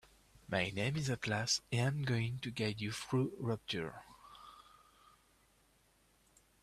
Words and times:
My 0.49 0.71
name 0.71 0.95
is 0.97 1.11
Atlas 1.11 1.61
and 1.71 1.87
I'm 1.97 2.01
going 2.01 2.39
to 2.39 2.49
guide 2.49 2.81
you 2.81 2.91
through 2.91 3.33
Rapture. 3.37 4.01